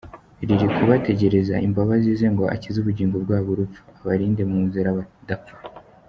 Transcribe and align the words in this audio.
riri 0.47 0.67
ku 0.75 0.81
bategereza 0.89 1.55
imbabazi 1.67 2.09
ze 2.19 2.27
ngo 2.33 2.43
akize 2.55 2.77
ubugingo 2.79 3.15
bwabo 3.23 3.47
urupfu, 3.51 3.81
abarinde 3.99 4.41
mu 4.51 4.59
nzara 4.65 4.89
badapfa. 4.97 5.53